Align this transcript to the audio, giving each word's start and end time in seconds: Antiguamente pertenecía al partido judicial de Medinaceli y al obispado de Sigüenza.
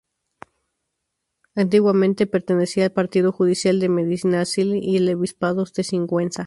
Antiguamente 1.53 2.25
pertenecía 2.25 2.85
al 2.85 2.91
partido 2.91 3.31
judicial 3.31 3.79
de 3.79 3.87
Medinaceli 3.87 4.79
y 4.79 4.97
al 4.97 5.13
obispado 5.13 5.63
de 5.65 5.83
Sigüenza. 5.83 6.39